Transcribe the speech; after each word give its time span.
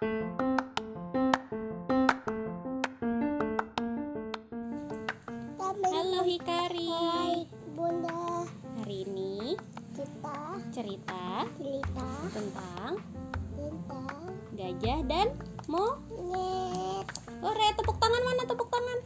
Halo 0.00 0.16
Hikari. 6.24 6.88
Hai 6.88 7.44
Bunda 7.76 8.48
Hari 8.80 9.04
ini 9.04 9.60
kita 9.92 10.56
cerita 10.72 11.44
cerita 11.60 12.08
tentang 12.32 12.96
tentang 13.52 14.32
gajah 14.56 15.04
dan 15.04 15.36
mo. 15.68 16.00
net 16.32 17.04
Ore, 17.44 17.68
tepuk 17.76 18.00
tangan 18.00 18.24
mana 18.24 18.48
tepuk 18.48 18.72
tangan? 18.72 19.04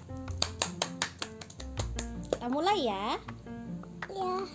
Kita 2.22 2.46
mulai 2.46 2.78
ya. 2.86 3.18
ya 4.14 4.46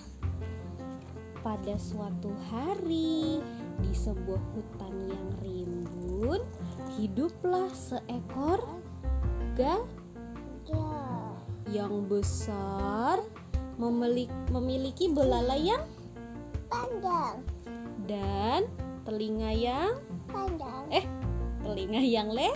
Pada 1.44 1.76
suatu 1.76 2.32
hari 2.48 3.44
di 3.84 3.92
sebuah 3.92 4.40
hutan 4.56 4.96
yang 5.12 5.28
rimbun, 6.20 6.44
hiduplah 7.00 7.72
seekor 7.72 8.60
gajah 9.56 9.80
ya 10.68 11.88
yang 11.88 12.04
besar 12.12 13.24
memiliki, 13.80 15.08
belalai 15.08 15.72
yang 15.72 15.84
panjang. 16.68 17.40
dan 18.04 18.68
telinga 19.08 19.56
yang 19.56 19.96
panjang. 20.28 20.84
Eh 20.92 21.06
telinga 21.64 22.04
yang 22.04 22.36
le 22.36 22.52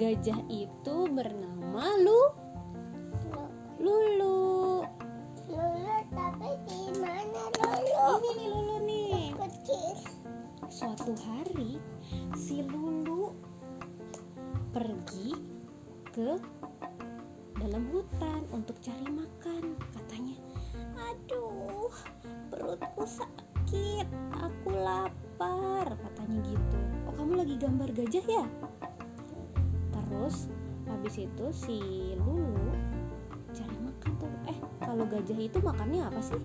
gajah 0.00 0.40
itu 0.48 0.96
bernama 1.12 1.84
Lu 2.00 2.32
Lulu 3.76 4.21
suatu 10.82 11.14
hari 11.30 11.78
si 12.34 12.58
Lulu 12.66 13.30
pergi 14.74 15.30
ke 16.10 16.34
dalam 17.54 17.86
hutan 17.94 18.42
untuk 18.50 18.74
cari 18.82 19.06
makan 19.06 19.78
katanya. 19.94 20.34
Aduh 21.06 21.86
perutku 22.50 23.06
sakit 23.06 24.10
aku 24.34 24.74
lapar 24.74 25.86
katanya 25.86 26.50
gitu. 26.50 26.78
Oh 27.06 27.14
kamu 27.14 27.46
lagi 27.46 27.54
gambar 27.62 27.88
gajah 27.94 28.26
ya? 28.26 28.44
Terus 29.94 30.50
habis 30.90 31.14
itu 31.14 31.46
si 31.54 31.78
Lulu 32.18 32.74
cari 33.54 33.78
makan 33.86 34.12
tuh. 34.18 34.34
Eh 34.50 34.58
kalau 34.82 35.06
gajah 35.06 35.38
itu 35.38 35.62
makannya 35.62 36.10
apa 36.10 36.18
sih? 36.18 36.42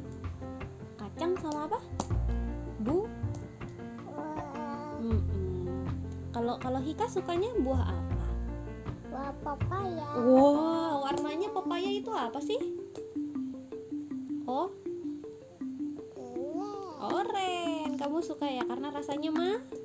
Kacang 0.93 1.33
sama 1.41 1.65
apa 1.65 1.81
Kalau 6.77 6.93
Hika 6.93 7.09
sukanya 7.09 7.49
buah 7.57 7.89
apa? 7.89 8.25
wah 9.09 9.33
papaya 9.41 10.13
Wah, 10.13 11.09
warnanya 11.09 11.49
pepaya 11.49 11.89
itu 11.89 12.13
apa 12.13 12.37
sih? 12.37 12.61
Oh, 14.45 14.69
oren. 17.01 17.97
Kamu 17.97 18.21
suka 18.21 18.45
ya 18.45 18.61
karena 18.61 18.93
rasanya 18.93 19.33
manis. 19.33 19.76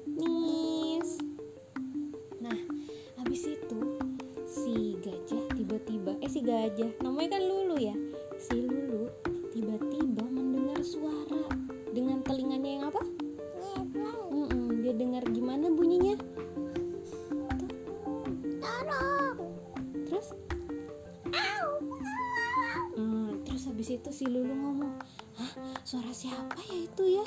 Habis 23.82 23.98
itu 23.98 24.10
si 24.14 24.30
Lulu 24.30 24.54
ngomong, 24.54 24.94
Hah, 25.34 25.58
suara 25.82 26.14
siapa 26.14 26.54
ya 26.70 26.86
itu 26.86 27.18
ya? 27.18 27.26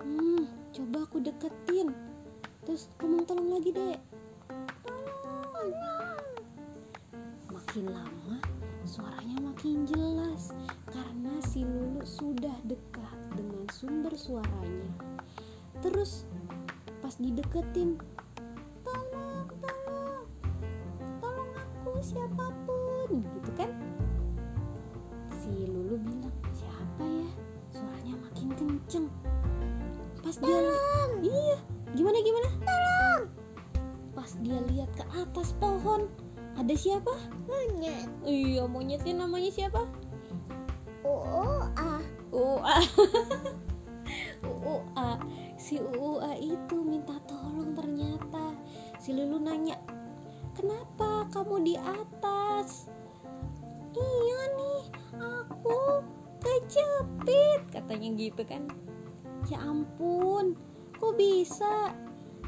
Hmm, 0.00 0.48
coba 0.72 1.04
aku 1.04 1.20
deketin. 1.20 1.92
Terus 2.64 2.88
ngomong 3.04 3.28
tolong 3.28 3.52
lagi 3.52 3.68
dek. 3.68 4.00
Makin 7.52 7.84
lama 7.92 8.40
suaranya 8.88 9.44
makin 9.44 9.84
jelas 9.84 10.56
karena 10.88 11.36
si 11.44 11.68
Lulu 11.68 12.00
sudah 12.00 12.56
dekat 12.64 13.18
dengan 13.36 13.68
sumber 13.68 14.16
suaranya. 14.16 14.96
Terus 15.84 16.24
pas 17.04 17.12
dideketin, 17.20 18.00
tolong, 18.88 19.52
tolong, 19.60 20.24
tolong 21.20 21.52
aku 21.60 21.92
siapa 22.00 22.56
pun, 22.64 23.20
kenceng 28.90 29.06
pas 30.18 30.34
dia 30.42 30.58
iya. 31.22 31.58
Gimana 31.94 32.18
gimana? 32.22 32.48
Tolong. 32.62 33.22
Pas 34.14 34.30
dia 34.42 34.58
lihat 34.66 34.90
ke 34.98 35.06
atas 35.14 35.54
pohon 35.58 36.10
ada 36.58 36.74
siapa? 36.74 37.14
Monyet. 37.46 38.10
Iya 38.26 38.66
monyetnya 38.66 39.26
namanya 39.26 39.50
siapa? 39.54 39.86
Uu 41.06 41.62
ah 41.78 42.02
Ua 42.34 42.82
Ua 44.42 45.08
si 45.70 45.78
Ua 45.78 46.34
itu 46.34 46.82
minta 46.82 47.14
tolong 47.30 47.70
ternyata. 47.74 48.58
Si 48.98 49.14
Lulu 49.14 49.38
nanya 49.38 49.78
kenapa 50.58 51.30
kamu 51.30 51.62
di 51.62 51.74
atas? 51.78 52.90
Iya 53.94 54.40
nih 54.58 54.82
aku 55.14 56.02
kejepit 56.40 57.60
katanya 57.70 58.08
gitu 58.16 58.42
kan. 58.48 58.64
Ya 59.48 59.60
ampun 59.60 60.56
kok 60.96 61.14
bisa? 61.16 61.94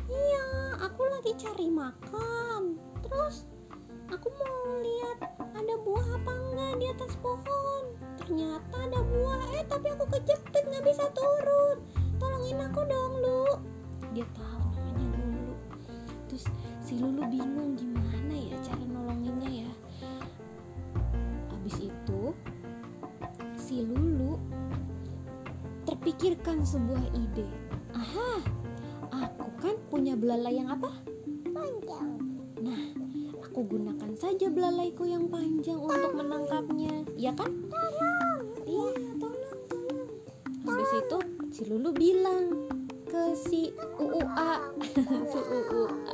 Iya 0.08 0.46
aku 0.80 1.08
lagi 1.08 1.32
cari 1.36 1.68
makan. 1.72 2.76
Terus 3.04 3.48
aku 4.12 4.28
mau 4.28 4.80
lihat 4.80 5.18
ada 5.40 5.74
buah 5.84 6.06
apa 6.20 6.32
enggak 6.32 6.74
di 6.80 6.86
atas 6.92 7.12
pohon. 7.20 7.84
Ternyata 8.20 8.76
ada 8.76 9.00
buah. 9.00 9.40
Eh 9.56 9.64
tapi 9.68 9.88
aku 9.92 10.04
kejepit 10.08 10.64
nggak 10.68 10.84
bisa 10.84 11.08
turun. 11.12 11.80
Tolongin 12.20 12.60
aku 12.60 12.80
dong 12.84 13.12
lu. 13.20 13.44
Dia 14.12 14.26
tahu 14.36 14.64
namanya 14.76 15.06
Lulu. 15.16 15.56
Terus 16.28 16.44
si 16.84 17.00
Lulu 17.00 17.24
bingung 17.32 17.72
gimana 17.76 18.34
ya 18.36 18.56
cara 18.60 18.84
terpikirkan 26.22 26.62
sebuah 26.62 27.02
ide 27.18 27.50
aha 27.98 28.38
aku 29.10 29.50
kan 29.58 29.74
punya 29.90 30.14
belalai 30.14 30.54
yang 30.54 30.70
apa 30.70 31.02
panjang 31.50 32.14
Nah, 32.62 32.94
aku 33.42 33.66
gunakan 33.66 34.14
saja 34.14 34.46
belalaiku 34.46 35.02
yang 35.02 35.26
panjang 35.26 35.82
untuk 35.82 36.14
menangkapnya. 36.14 37.02
Ya 37.18 37.34
kan? 37.34 37.50
Tolong. 37.66 38.54
Iya, 38.62 39.18
tolong, 39.18 39.60
tolong. 39.66 40.08
Habis 40.62 40.90
itu 40.94 41.18
si 41.50 41.62
Lulu 41.66 41.90
bilang 41.90 42.70
ke 43.02 43.34
si 43.34 43.74
UUA, 43.98 44.78
si 45.34 45.40
UUA. 45.42 46.11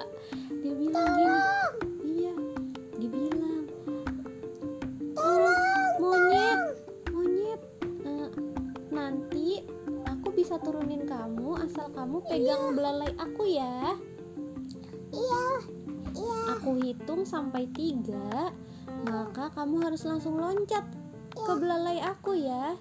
Turunin 10.62 11.06
kamu 11.06 11.58
asal 11.62 11.88
kamu 11.94 12.22
pegang 12.26 12.74
belalai 12.74 13.12
aku 13.18 13.44
ya." 13.48 13.96
iya 15.08 15.44
iya. 16.14 16.38
Aku 16.58 16.76
hitung 16.80 17.24
sampai 17.24 17.68
tiga 17.72 18.52
maka 19.06 19.52
kamu 19.54 19.84
harus 19.84 20.02
langsung 20.02 20.40
loncat 20.40 20.82
ke 21.32 21.52
belalai 21.54 22.02
aku 22.02 22.34
ya. 22.34 22.74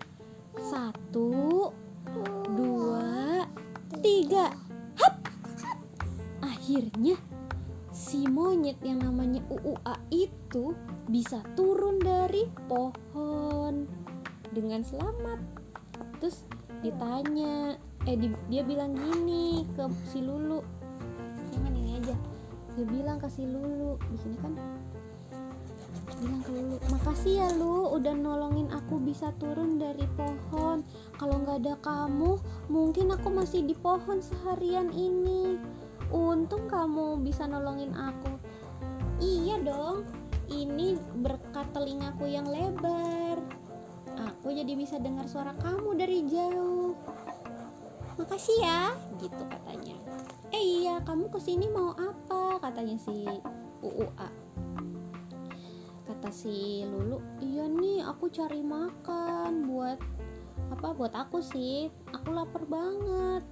Satu 0.58 1.70
dua 2.58 3.46
tiga. 4.02 4.50
hap! 4.98 5.16
Akhirnya 6.42 7.16
si 7.94 8.26
monyet 8.26 8.82
yang 8.82 9.06
namanya 9.06 9.46
UUA 9.54 9.96
itu 10.10 10.74
bisa 11.06 11.46
turun 11.54 12.02
dari 12.02 12.50
pohon 12.66 13.86
dengan 14.50 14.82
selamat. 14.82 15.40
Terus 16.18 16.42
ditanya 16.82 17.76
eh 18.08 18.16
di- 18.16 18.44
dia 18.48 18.64
bilang 18.64 18.96
gini 18.96 19.68
ke 19.76 19.90
si 20.08 20.24
Lulu. 20.24 20.62
Jangan 21.52 21.74
ini 21.74 21.98
aja 22.00 22.16
dia 22.78 22.86
bilang 22.86 23.18
ke 23.18 23.26
si 23.28 23.44
Lulu 23.44 23.98
di 24.14 24.18
sini 24.22 24.38
kan? 24.38 24.54
Bilang 26.22 26.42
ke 26.46 26.52
Lulu 26.54 26.78
makasih 26.94 27.34
ya 27.42 27.50
Lu 27.58 27.90
udah 27.98 28.14
nolongin 28.14 28.70
aku 28.70 29.02
bisa 29.02 29.34
turun 29.42 29.82
dari 29.82 30.06
pohon. 30.14 30.86
Kalau 31.18 31.42
nggak 31.42 31.66
ada 31.66 31.76
kamu 31.82 32.38
mungkin 32.70 33.12
aku 33.12 33.34
masih 33.34 33.66
di 33.66 33.74
pohon 33.74 34.22
seharian 34.22 34.94
ini. 34.94 35.58
Untung 36.14 36.70
kamu 36.72 37.20
bisa 37.26 37.50
nolongin 37.50 37.92
aku. 37.98 38.40
Iya 39.18 39.60
dong 39.66 40.08
ini 40.48 40.96
berkat 41.20 41.68
telingaku 41.76 42.32
yang 42.32 42.48
lebar 42.48 43.27
aku 44.38 44.54
jadi 44.54 44.74
bisa 44.78 45.02
dengar 45.02 45.26
suara 45.26 45.52
kamu 45.58 45.98
dari 45.98 46.24
jauh. 46.30 46.94
Makasih 48.18 48.58
ya 48.62 48.94
gitu 49.18 49.44
katanya. 49.50 49.98
Eh 50.54 50.64
iya 50.86 51.02
kamu 51.02 51.30
ke 51.34 51.40
sini 51.42 51.68
mau 51.70 51.94
apa? 51.98 52.62
Katanya 52.62 52.98
si 52.98 53.28
UUA 53.82 54.48
kata 56.18 56.34
si 56.34 56.82
Lulu 56.88 57.22
iya 57.44 57.70
nih 57.70 58.02
aku 58.02 58.32
cari 58.34 58.66
makan 58.66 59.70
buat 59.70 60.00
apa 60.74 60.88
buat 60.98 61.14
aku 61.14 61.44
sih. 61.46 61.94
Aku 62.10 62.34
lapar 62.34 62.66
banget. 62.66 63.46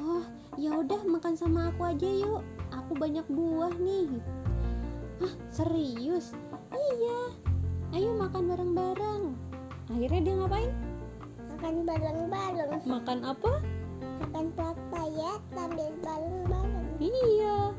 Oh 0.00 0.24
ya 0.58 0.74
udah 0.74 1.04
makan 1.06 1.38
sama 1.38 1.70
aku 1.70 1.86
aja 1.86 2.08
yuk. 2.08 2.42
Aku 2.72 2.98
banyak 2.98 3.22
buah 3.30 3.70
nih. 3.78 4.10
Ah 5.22 5.34
serius? 5.54 6.34
Iya 6.72 7.41
bareng-bareng. 11.92 12.80
makan 12.88 13.18
apa? 13.20 13.52
Makan 14.22 14.46
papaya 14.56 15.32
sambil 15.52 15.92
bareng-bareng. 16.00 16.88
iya. 17.02 17.76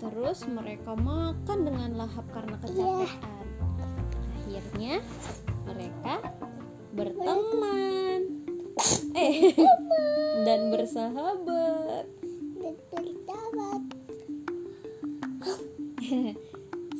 Terus 0.00 0.48
mereka 0.48 0.96
makan 0.96 1.58
dengan 1.64 1.90
lahap 1.96 2.24
karena 2.32 2.56
kecapean. 2.64 3.08
Akhirnya 4.40 4.94
mereka 5.68 6.14
berteman. 6.96 8.20
Eh 9.14 9.54
dan 10.44 10.72
bersahabat. 10.72 12.06
Betul 12.58 13.06
dapat. 13.28 13.80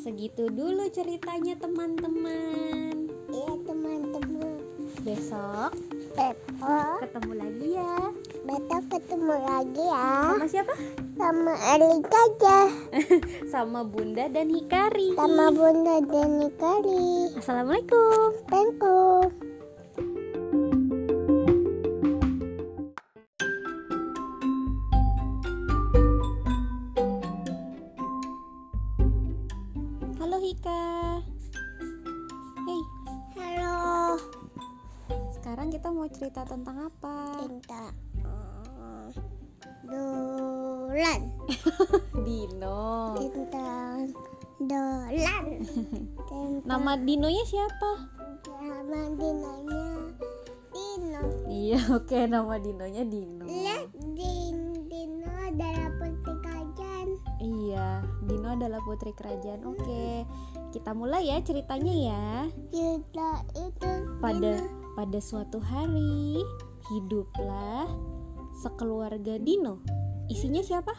segitu 0.05 0.53
dulu 0.53 0.85
ceritanya 0.93 1.57
teman-teman. 1.57 3.09
Iya 3.33 3.53
teman-teman. 3.65 4.61
besok 5.05 5.73
Beto, 6.15 6.79
ketemu 7.03 7.33
lagi 7.43 7.69
ya 7.75 7.95
Beto 8.47 8.79
ketemu 8.87 9.35
lagi 9.35 9.83
ya. 9.83 10.11
sama 10.31 10.47
siapa 10.47 10.75
Sama 11.15 11.55
Elik 11.75 12.07
aja. 12.07 12.59
sama 13.53 13.81
Bunda 13.83 14.31
dan 14.31 14.47
Hikari 14.47 15.19
Sama 15.19 15.51
Bunda 15.51 15.99
Deni 16.07 16.49
Kali. 16.55 17.35
Assalamualaikum 17.35 18.31
Thank 18.47 18.79
you. 18.79 19.44
Kita 35.85 35.93
mau 35.93 36.09
cerita 36.09 36.49
tentang 36.49 36.89
apa 36.89 37.45
Cinta. 37.45 37.93
eh, 38.17 39.05
Dolan. 39.85 41.21
Dino 42.25 43.13
Cinta. 43.21 44.01
Dolan. 44.57 45.45
Cinta. 46.33 46.65
nama 46.65 46.97
Dinonya 46.97 47.45
siapa 47.45 47.91
Nama 48.65 49.13
dinanya 49.13 49.85
Dino. 50.73 51.21
iya 51.53 51.77
oke 52.01 52.17
nama 52.25 52.57
Dinonya 52.57 53.05
Dino 53.05 53.45
Lihat 53.45 53.85
Din 54.17 54.89
Dino 54.89 55.29
adalah 55.37 55.93
putri 56.01 56.33
kerajaan. 56.41 57.09
iya 57.45 58.01
Dino 58.25 58.49
adalah 58.49 58.81
putri 58.81 59.13
kerajaan 59.13 59.61
oke 59.69 60.05
kita 60.73 60.97
mulai 60.97 61.29
ya 61.29 61.45
ceritanya 61.45 61.93
ya 61.93 62.25
Cerita 62.73 63.45
itu 63.53 63.91
pada 64.17 64.49
Dino. 64.57 64.81
Pada 64.95 65.19
suatu 65.19 65.59
hari 65.59 66.39
hiduplah 66.95 67.91
sekeluarga 68.63 69.37
Dino. 69.43 69.83
Isinya 70.31 70.63
siapa? 70.63 70.95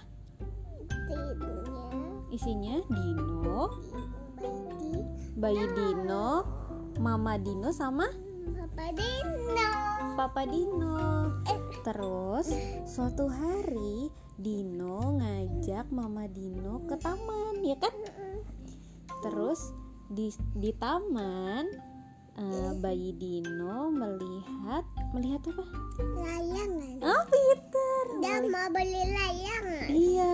Isinya 2.29 2.83
Dino. 2.91 3.71
Bayi 5.39 5.63
bayi 5.63 5.65
Dino. 5.73 6.27
Mama 6.95 7.35
Dino 7.35 7.75
sama 7.75 8.07
Papa 8.55 8.91
Dino. 8.95 9.71
papa 10.15 10.43
Dino. 10.47 10.99
Terus 11.83 12.47
suatu 12.87 13.27
hari 13.31 14.11
Dino 14.35 15.19
ngajak 15.19 15.91
mama 15.91 16.27
Dino 16.27 16.83
ke 16.87 16.95
taman 16.99 17.63
ya 17.63 17.79
kan? 17.79 17.95
Terus 19.23 19.71
di 20.11 20.31
di 20.59 20.71
taman 20.75 21.94
eh, 22.35 22.71
bayi 22.79 23.15
Dino 23.15 23.89
melihat 23.91 24.83
melihat 25.15 25.41
apa 25.51 25.63
Layangan. 26.19 26.95
oh 26.99 27.23
Peter 27.31 28.03
Dia 28.19 28.37
mau 28.43 28.67
beli 28.71 29.03
layangan. 29.15 29.87
Iya, 29.87 30.33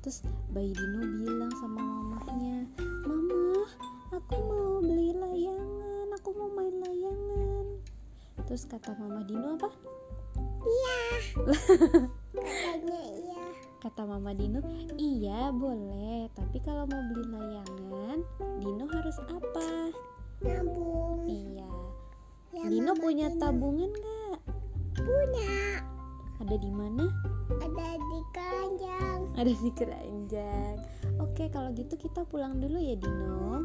terus 0.00 0.24
bayi 0.52 0.72
Dino 0.72 1.00
bilang 1.20 1.52
sama 1.60 1.80
mamahnya, 1.80 2.64
Mama, 3.04 3.68
aku 4.12 4.34
mau 4.40 4.80
beli 4.80 5.12
layangan, 5.12 6.06
aku 6.16 6.28
mau 6.36 6.48
main 6.52 6.76
layangan. 6.80 7.66
Terus 8.48 8.64
kata 8.68 8.96
mama 8.96 9.20
Dino 9.24 9.56
apa? 9.60 9.68
Iya. 10.62 10.98
Katanya 12.32 13.00
iya. 13.16 13.44
Kata 13.82 14.02
mama 14.06 14.30
Dino, 14.32 14.60
iya 14.96 15.50
boleh, 15.52 16.30
tapi 16.32 16.62
kalau 16.64 16.88
mau 16.88 17.02
beli 17.12 17.26
layangan, 17.28 18.18
Dino 18.62 18.84
harus 18.88 19.18
apa? 19.28 19.92
Nabung. 20.42 21.24
Iya, 21.24 21.68
Ya, 22.52 22.62
Dino 22.68 22.92
punya 22.94 23.30
Dino. 23.30 23.40
tabungan 23.40 23.90
nggak? 23.90 24.38
Punya. 24.98 25.54
Ada 26.42 26.54
di 26.58 26.70
mana? 26.70 27.04
Ada 27.58 27.86
di 27.96 28.20
keranjang. 28.34 29.20
Ada 29.38 29.52
di 29.54 29.70
keranjang. 29.72 30.74
Oke, 31.18 31.48
kalau 31.48 31.70
gitu 31.72 31.94
kita 31.96 32.26
pulang 32.26 32.58
dulu 32.58 32.76
ya 32.76 32.94
Dino. 32.94 33.62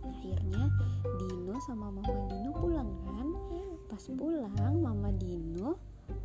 akhirnya 0.00 0.68
Dino 1.16 1.54
sama 1.64 1.88
Mama 1.88 2.04
Dino 2.28 2.50
pulang 2.52 2.88
kan 3.08 3.28
pas 3.88 4.04
pulang 4.12 4.52
Mama 4.76 5.08
Dino 5.16 5.76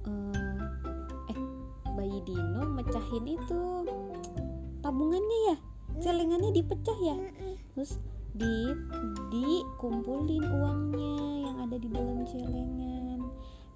eh, 0.03 1.31
eh 1.31 1.39
bayi 1.95 2.19
Dino 2.27 2.65
mecahin 2.71 3.23
itu 3.23 3.61
tabungannya 4.83 5.39
ya 5.47 5.57
celengannya 6.01 6.51
dipecah 6.51 6.97
ya 6.99 7.15
terus 7.71 7.99
di 8.35 8.75
dikumpulin 9.31 10.43
uangnya 10.43 11.15
yang 11.47 11.57
ada 11.63 11.75
di 11.79 11.87
dalam 11.87 12.27
celengan. 12.27 13.23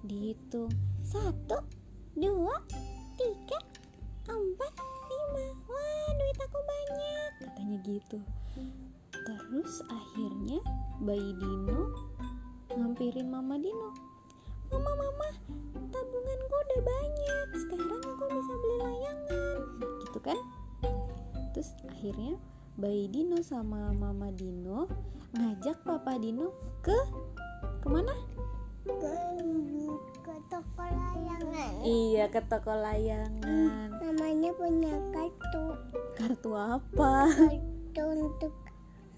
Dihitung. 0.04 0.68
Satu 1.00 1.64
dua 2.12 2.60
tiga 3.16 3.58
empat 4.28 4.74
lima. 5.08 5.46
Wah 5.64 6.08
duit 6.12 6.38
aku 6.44 6.58
banyak 6.60 7.30
katanya 7.40 7.76
gitu. 7.88 8.18
Terus 9.10 9.80
akhirnya 9.88 10.60
bayi 11.00 11.32
Dino 11.40 11.96
ngampirin 12.76 13.32
mama 13.32 13.56
Dino. 13.56 13.96
Mama 14.68 14.92
mama 14.92 15.28
tabunganku 15.88 16.56
udah 16.68 16.80
banyak. 16.84 17.46
Sekarang 17.64 18.02
aku 18.04 18.24
bisa 18.28 18.52
beli 18.60 18.76
layangan. 18.84 19.58
Gitu 20.04 20.18
kan? 20.20 20.38
Terus 21.56 21.70
akhirnya 21.88 22.36
bayi 22.80 23.12
Dino 23.12 23.44
sama 23.44 23.92
mama 23.92 24.32
Dino 24.32 24.88
ngajak 25.36 25.84
papa 25.84 26.16
Dino 26.16 26.48
ke 26.80 26.96
ke 27.84 27.86
mana 27.86 28.16
Ke, 28.80 29.12
ke 30.24 30.34
toko 30.48 30.82
layangan. 30.88 31.72
iya 31.84 32.24
ke 32.32 32.40
toko 32.48 32.72
layangan 32.72 33.92
Namanya 34.00 34.50
punya 34.56 34.96
kartu. 35.12 35.64
kartu 36.16 36.50
apa 36.56 37.28
Kartu 37.28 38.02
untuk 38.16 38.54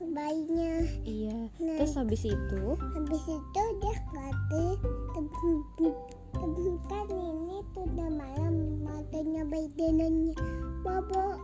bayinya. 0.02 0.83
iya 1.07 1.47
Nah. 1.62 1.78
terus 1.78 1.95
habis 1.95 2.26
itu 2.26 2.62
Habis 2.75 3.25
itu 3.31 3.62
dia 3.78 3.97
kata 4.11 4.64
kan 6.90 7.07
ini 7.09 7.62
tuh 7.71 7.87
udah 7.87 8.11
malam 8.11 8.54
matanya 8.83 9.47
bayi 9.47 9.71
denanya 9.78 10.35
bobo 10.83 11.38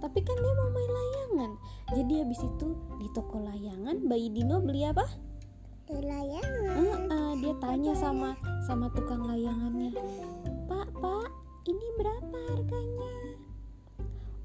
tapi 0.00 0.24
kan 0.24 0.36
dia 0.40 0.52
mau 0.56 0.70
main 0.72 0.90
layangan. 0.90 1.52
Jadi 1.92 2.14
habis 2.24 2.40
itu 2.40 2.68
di 2.96 3.06
toko 3.12 3.36
layangan 3.44 4.08
bayi 4.08 4.32
Dino 4.32 4.58
beli 4.58 4.88
apa? 4.88 5.04
Layangan. 5.92 6.74
Eh, 6.80 6.98
eh, 7.12 7.32
dia 7.44 7.54
tanya 7.60 7.92
sama 7.92 8.32
sama 8.64 8.88
tukang 8.96 9.28
layangannya. 9.28 9.92
Pak 10.64 10.88
pak 10.96 11.28
ini 11.68 11.86
berapa 12.00 12.38
harganya? 12.56 13.12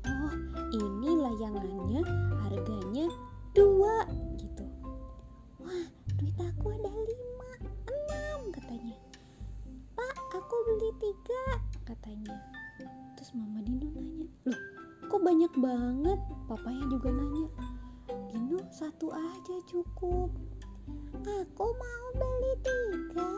Oh 0.06 0.36
ini 0.76 1.10
layangannya 1.16 2.02
harganya 2.44 3.08
dua 3.56 4.04
gitu. 4.36 4.66
Wah 5.64 5.86
duit 6.20 6.36
aku 6.36 6.66
ada 6.76 6.92
lima 6.92 7.52
enam 7.88 8.40
katanya. 8.52 8.98
Pak 9.96 10.16
aku 10.36 10.56
beli 10.68 10.92
tiga 11.00 11.46
katanya. 11.88 12.36
Terus 13.16 13.32
mama 13.38 13.62
Dino 13.62 13.86
nanya 13.94 14.25
kok 15.16 15.24
banyak 15.24 15.54
banget? 15.64 16.20
Papanya 16.44 16.92
juga 16.92 17.08
nanya 17.08 17.48
Dino 18.28 18.60
satu 18.68 19.16
aja 19.16 19.56
cukup. 19.64 20.28
Aku 21.24 21.66
mau 21.72 22.06
beli 22.20 22.54
tiga. 22.60 23.32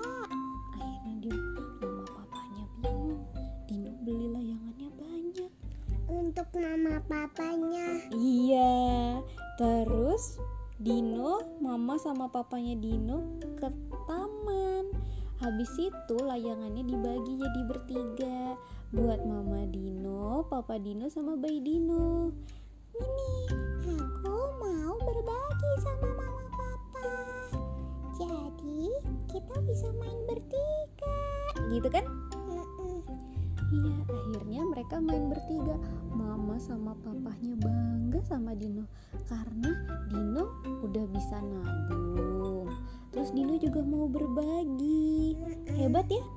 akhirnya 0.74 1.14
dia 1.22 1.38
mama 1.38 2.02
papanya 2.18 2.66
bingung. 2.82 3.22
Dino 3.70 3.94
beli 4.02 4.26
layangannya 4.26 4.90
banyak. 4.98 5.52
Untuk 6.10 6.50
mama 6.58 6.98
papanya. 7.06 8.10
iya. 8.18 9.22
Terus 9.62 10.42
Dino 10.82 11.62
mama 11.62 12.02
sama 12.02 12.26
papanya 12.26 12.74
Dino 12.74 13.38
ke 13.54 13.70
taman. 14.10 14.90
Habis 15.38 15.70
itu 15.78 16.18
layangannya 16.26 16.82
dibagi 16.90 17.38
jadi 17.38 17.62
bertiga 17.70 18.42
buat 18.98 19.22
mama 19.30 19.62
Dino 19.70 20.42
papa 20.50 20.82
Dino 20.82 21.06
sama 21.06 21.38
bayi 21.38 21.62
Dino 21.62 22.34
Ini 22.98 23.94
aku 23.94 24.38
mau 24.58 24.98
berbagi 24.98 25.72
sama 25.86 26.10
mama 26.18 26.44
papa. 26.50 27.10
Jadi 28.18 28.89
kita 29.30 29.56
bisa 29.70 29.94
main 30.01 30.18
bertiga. 30.25 31.13
gitu 31.70 31.86
kan. 31.94 32.10
Iya, 33.70 33.96
akhirnya 34.10 34.62
mereka 34.66 34.98
main 34.98 35.30
bertiga. 35.30 35.77
Mama 36.18 36.58
sama 36.58 36.98
papahnya 37.06 37.54
bangga 37.62 38.25
sama 38.25 38.58
Dino 38.58 38.89
karena 39.30 39.77
Dino 40.10 40.50
udah 40.82 41.06
bisa 41.13 41.38
nabung. 41.38 42.74
Terus 43.13 43.30
Dino 43.30 43.62
juga 43.62 43.86
mau 43.86 44.10
berbagi. 44.10 45.38
Hebat 45.70 46.10
ya? 46.10 46.37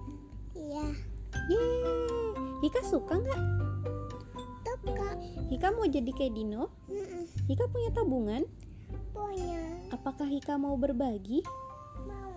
Hika 2.71 2.87
suka 2.87 3.19
nggak? 3.19 3.41
Tuh 4.63 4.95
kak. 4.95 5.19
Hika 5.51 5.75
mau 5.75 5.91
jadi 5.91 6.07
kayak 6.15 6.39
Dino? 6.39 6.71
Mm-mm. 6.87 7.27
Hika 7.51 7.67
punya 7.67 7.91
tabungan? 7.91 8.47
Punya. 9.11 9.59
Apakah 9.91 10.31
Hika 10.31 10.55
mau 10.55 10.79
berbagi? 10.79 11.43
Mau. 12.07 12.31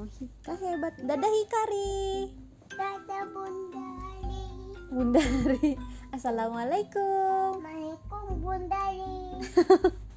Oh, 0.00 0.08
Hika 0.16 0.56
hebat. 0.64 0.96
Dadah 1.04 1.28
Hikari. 1.28 2.32
Dadah 2.72 3.28
bunda 3.36 3.88
Li. 4.32 4.48
Bundari. 4.88 5.76
Assalamualaikum. 6.08 7.60
Assalamualaikum 7.60 8.40
bunda 8.40 8.84
Li. 8.96 9.44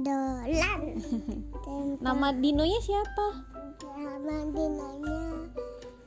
Dolan. 0.00 0.80
Nama 2.04 2.26
Dinonya 2.34 2.80
siapa? 2.80 3.26
Nama 4.00 4.36
dinanya 4.52 5.20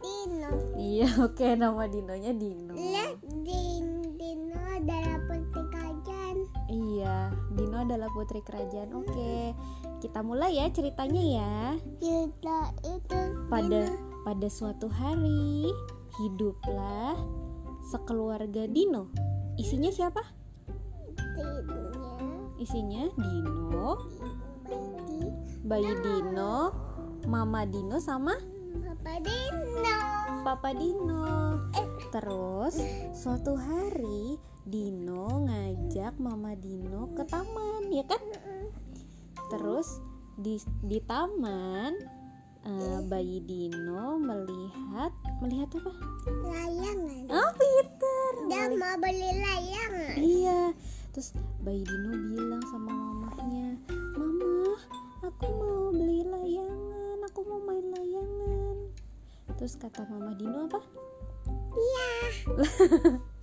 Dino. 0.02 0.52
Iya, 0.76 1.08
oke 1.30 1.48
nama 1.56 1.86
Dinonya 1.86 2.34
Dino. 2.34 2.74
Lihat 2.74 3.22
Din 3.46 4.18
Dino 4.18 4.58
adalah 4.74 5.18
putri 5.30 5.64
kerajaan. 5.70 6.38
Iya, 6.68 7.16
Dino 7.54 7.76
adalah 7.82 8.10
putri 8.12 8.40
kerajaan. 8.42 8.90
Oke. 8.94 9.54
Kita 10.02 10.20
mulai 10.20 10.60
ya 10.60 10.68
ceritanya 10.68 11.24
ya. 11.24 11.54
Cerita 12.02 12.58
itu 12.84 13.20
Pada 13.48 13.88
Dino. 13.88 14.22
pada 14.24 14.48
suatu 14.50 14.88
hari 14.92 15.70
hiduplah 16.20 17.16
sekeluarga 17.88 18.68
Dino. 18.68 19.08
Isinya 19.56 19.94
siapa? 19.94 20.22
Dinonya 21.38 22.02
Isinya 22.63 23.12
Dino, 23.20 24.00
Bayi 25.67 25.91
Dino, 26.00 26.72
mama 27.27 27.67
Dino 27.67 28.00
sama 28.00 28.39
Papa 28.88 29.20
Dino. 29.20 29.98
Papa 30.48 30.70
Dino. 30.72 31.27
Terus 32.15 32.79
suatu 33.12 33.60
hari 33.60 34.39
Dino 34.63 35.43
ngajak 35.43 36.15
Mama 36.24 36.55
Dino 36.55 37.12
ke 37.12 37.27
taman, 37.27 37.91
ya 37.91 38.08
kan? 38.08 38.24
Terus 39.51 40.00
di 40.39 40.55
di 40.88 41.03
taman 41.03 42.00
eh, 42.63 43.00
bayi 43.12 43.43
Dino 43.43 44.15
melihat 44.24 45.12
melihat 45.43 45.67
apa? 45.84 45.91
Layangan. 46.48 47.27
Oh, 47.27 47.51
Peter. 47.60 48.32
Dia 48.48 48.72
mau 48.72 48.96
beli 49.03 49.32
layangan. 49.36 50.15
Iya. 50.15 50.62
Terus 51.13 51.29
bayi 51.62 51.86
Dino 51.86 52.10
bilang 52.34 52.63
sama 52.74 52.89
mamahnya, 52.89 53.77
"Mama, 54.17 54.74
aku 55.22 55.46
mau 55.46 55.93
beli 55.93 56.25
layangan. 56.25 57.17
Aku 57.29 57.46
mau 57.46 57.62
main 57.62 57.86
layangan." 57.93 58.77
Terus 59.62 59.77
kata 59.77 60.10
Mama 60.10 60.34
Dino 60.34 60.65
apa? 60.65 60.82
Iya. 61.77 62.10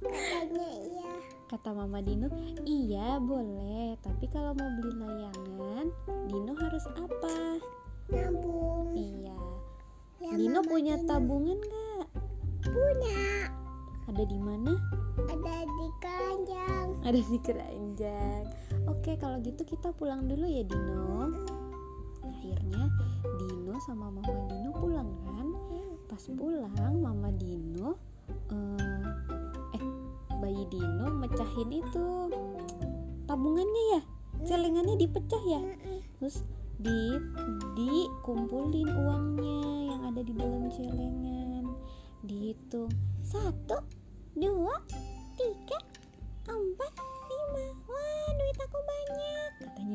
Katanya 0.03 0.69
iya. 0.91 1.11
Kata 1.47 1.71
Mama 1.75 1.99
Dino, 2.03 2.27
iya 2.67 3.19
boleh, 3.23 3.99
tapi 4.03 4.27
kalau 4.31 4.55
mau 4.55 4.71
beli 4.79 4.95
layangan, 4.99 5.87
Dino 6.31 6.53
harus 6.59 6.87
apa? 6.95 7.59
Nabung. 8.11 8.95
Iya, 8.95 9.39
Ya, 10.21 10.31
Dino 10.35 10.61
punya 10.67 10.99
Dino 10.99 11.07
tabungan 11.07 11.59
nggak? 11.59 12.07
Punya. 12.67 13.51
Ada 14.11 14.23
di 14.27 14.39
mana? 14.43 14.75
Ada 15.31 15.57
di 15.63 15.89
keranjang. 16.03 16.89
Ada 17.07 17.21
di 17.23 17.39
keranjang. 17.39 18.43
Oke, 18.91 19.15
kalau 19.15 19.39
gitu 19.47 19.63
kita 19.63 19.95
pulang 19.95 20.27
dulu 20.27 20.43
ya 20.51 20.67
Dino. 20.67 21.31
Akhirnya 22.27 22.91
Dino 23.39 23.75
sama 23.87 24.11
Mama 24.11 24.27
Dino 24.51 24.71
pulang 24.75 25.07
kan? 25.23 25.49
Pas 26.11 26.25
pulang, 26.35 26.75
Mama 26.99 27.31
Dino, 27.39 27.95
eh, 28.51 29.79
eh 29.79 29.87
bayi 30.43 30.67
Dino 30.67 31.07
mecahin 31.15 31.71
itu 31.71 32.07
tabungannya 33.31 33.85
ya, 33.95 34.03
celengannya 34.43 34.99
dipecah 34.99 35.43
ya. 35.47 35.63
terus 36.19 36.43
di 36.81 37.17
dikumpulin 37.77 38.89
uangnya 38.89 39.61
yang 39.93 40.03
ada 40.11 40.21
di 40.25 40.33
dalam 40.33 40.69
celengan 40.73 41.65
dihitung 42.25 42.89
satu 43.21 43.85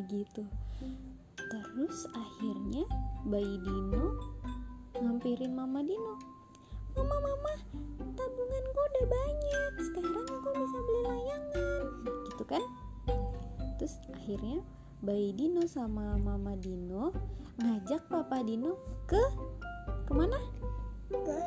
gitu. 0.10 0.44
Terus 1.36 2.10
akhirnya 2.16 2.84
bayi 3.28 3.60
Dino 3.62 4.18
ngampirin 4.98 5.54
mama 5.54 5.84
Dino. 5.84 6.16
Mama 6.96 7.18
mama 7.20 7.54
tabunganku 8.16 8.80
udah 8.80 9.06
banyak 9.12 9.72
sekarang 9.92 10.26
aku 10.26 10.50
bisa 10.56 10.78
beli 10.80 11.02
layangan 11.04 11.84
gitu 12.32 12.44
kan. 12.48 12.64
Terus 13.78 13.96
akhirnya 14.16 14.60
bayi 15.04 15.36
Dino 15.36 15.68
sama 15.68 16.16
mama 16.16 16.56
Dino 16.56 17.12
ngajak 17.60 18.08
papa 18.08 18.42
Dino 18.42 18.80
ke 19.06 19.20
ke 20.06 20.14
mana? 20.14 20.40
Ke, 21.12 21.38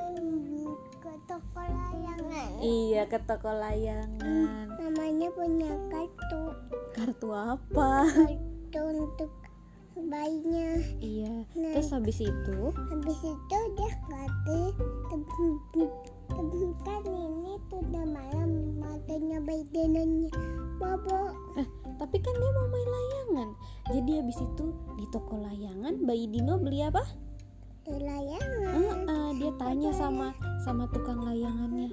ke 1.03 1.13
toko 1.27 1.63
layangan. 1.63 2.51
iya 2.63 3.03
ke 3.11 3.19
toko 3.27 3.51
layangan. 3.51 4.79
Namanya 4.79 5.29
punya 5.35 5.73
kartu. 5.91 6.55
kartu 6.95 7.29
apa? 7.35 8.07
Kartu 8.07 8.48
untuk 8.77 9.33
bayinya. 9.97 10.79
iya 11.01 11.43
Nah. 11.57 11.75
terus 11.75 11.91
habis 11.91 12.21
itu? 12.21 12.59
Habis 12.71 13.21
itu 13.25 13.59
dia 13.75 13.93
kata 14.07 14.61
temukan 16.29 17.03
ini 17.09 17.59
tuh 17.73 17.81
udah 17.83 18.07
malam 18.07 18.79
matanya 18.79 19.41
bayi 19.43 19.65
denanya 19.73 20.31
bobo. 20.77 21.35
Tapi 21.99 22.17
kan 22.23 22.35
dia 22.37 22.51
mau 22.55 22.69
main 22.71 22.89
layangan. 22.93 23.49
Jadi 23.91 24.11
habis 24.23 24.39
itu 24.39 24.67
di 25.01 25.05
toko 25.11 25.35
layangan 25.41 26.05
bayi 26.07 26.31
Dino 26.31 26.61
beli 26.61 26.85
apa? 26.85 27.03
Layangan. 27.89 28.75
Eh, 28.77 28.97
eh, 29.09 29.31
dia 29.41 29.53
tanya 29.57 29.91
sama 29.97 30.37
sama 30.63 30.85
tukang 30.93 31.25
layangannya. 31.25 31.91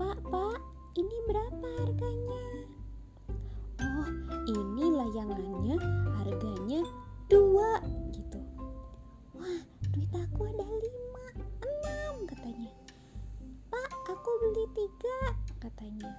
Pak 0.00 0.18
pak 0.32 0.58
ini 0.98 1.16
berapa 1.28 1.68
harganya 1.84 2.59
ini 4.48 4.84
layangannya 4.94 5.76
harganya 6.20 6.80
dua 7.26 7.82
gitu. 8.14 8.40
Wah 9.36 9.60
duit 9.92 10.12
aku 10.14 10.40
ada 10.48 10.64
lima 10.64 11.26
enam 11.64 12.14
katanya. 12.28 12.70
Pak 13.68 13.90
aku 14.08 14.30
beli 14.44 14.64
tiga 14.76 15.18
katanya. 15.60 16.10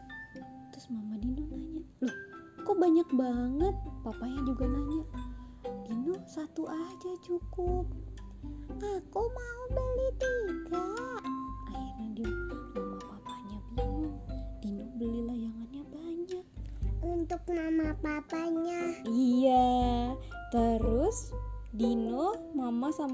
Terus 0.73 0.85
mama 0.89 1.17
Dino 1.21 1.45
nanya 1.49 1.81
loh 2.01 2.17
kok 2.61 2.77
banyak 2.77 3.09
banget? 3.17 3.75
Papanya 4.05 4.41
juga 4.45 4.65
nanya 4.69 5.01
Dino 5.85 6.15
satu 6.25 6.65
aja 6.69 7.11
cukup. 7.25 7.85
Aku 8.81 9.21
mau 9.21 9.61
beli 9.69 10.09
tiga. 10.17 11.20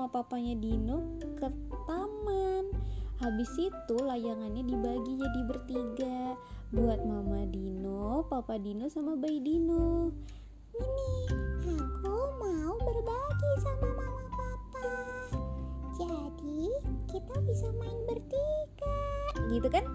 Papanya 0.08 0.56
Dino 0.56 1.20
ke 1.36 1.48
taman 1.86 2.66
habis 3.18 3.50
itu 3.60 3.96
layangannya 4.00 4.64
dibagi 4.64 5.14
jadi 5.20 5.42
bertiga 5.46 6.20
buat 6.72 7.00
mama 7.04 7.44
Dino 7.48 8.24
papa 8.32 8.56
Dino 8.60 8.88
sama 8.88 9.20
bayi 9.20 9.40
Dino 9.44 10.12
Ini 10.78 11.14
aku 11.74 12.18
mau 12.38 12.76
berbagi 12.78 13.52
sama 13.66 13.90
mama 13.98 14.24
papa. 14.30 14.90
Jadi 15.98 16.70
kita 17.10 17.36
bisa 17.50 17.68
main 17.82 17.98
bertiga. 18.06 18.94
gitu 19.50 19.68
kan. 19.74 19.86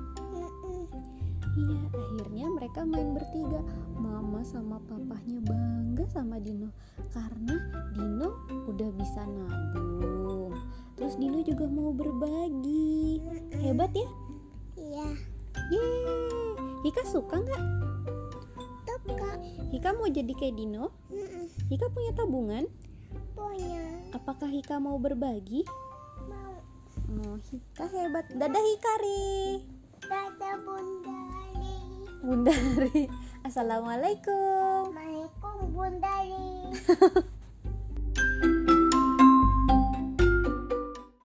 Iya, 1.53 1.81
akhirnya 1.93 2.47
mereka 2.53 2.81
main 2.89 3.13
bertiga. 3.13 3.61
Mama 3.97 4.41
sama 4.43 4.81
papahnya 4.89 5.45
bangga 5.45 6.05
sama 6.09 6.41
Dino 6.41 6.73
karena 7.13 7.55
Dino 7.93 8.29
udah 8.73 8.91
bisa 8.97 9.23
nabung. 9.29 10.57
Terus 10.97 11.15
Dino 11.21 11.45
juga 11.45 11.69
mau 11.69 11.93
berbagi. 11.93 13.21
Hebat 13.61 13.93
ya? 13.93 14.09
Iya. 14.81 15.09
Yeay. 15.69 16.57
Hika 16.83 17.05
suka 17.07 17.37
nggak? 17.39 17.63
Tuh 19.03 19.19
kak. 19.19 19.39
Hika 19.75 19.91
mau 19.99 20.07
jadi 20.07 20.31
kayak 20.31 20.55
Dino? 20.55 20.95
Mm-mm. 21.11 21.51
Hika 21.67 21.91
punya 21.91 22.15
tabungan? 22.15 22.65
Punya. 23.35 23.83
Apakah 24.15 24.47
Hika 24.47 24.79
mau 24.79 24.95
berbagi? 25.03 25.67
Mau. 26.31 26.55
Oh, 27.27 27.37
Hika 27.51 27.91
hebat. 27.91 28.31
Dadah 28.31 28.63
Hikari. 28.63 29.67
Dadah 30.07 30.55
bunda. 30.63 31.02
Li. 32.23 32.29
Bundari. 32.31 33.11
Assalamualaikum. 33.43 34.95
Assalamualaikum 34.95 35.57
bunda. 35.75 36.15
Li. 36.23 36.71